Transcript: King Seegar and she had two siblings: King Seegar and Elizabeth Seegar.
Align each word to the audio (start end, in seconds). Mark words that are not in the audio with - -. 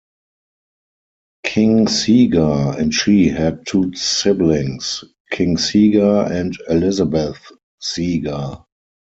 King 1.45 1.87
Seegar 1.87 2.75
and 2.79 2.91
she 2.91 3.27
had 3.29 3.67
two 3.67 3.93
siblings: 3.93 5.03
King 5.29 5.57
Seegar 5.59 6.23
and 6.31 6.57
Elizabeth 6.69 7.51
Seegar. 7.79 8.65